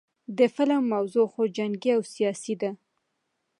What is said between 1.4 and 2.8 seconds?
جنګي او سياسي ده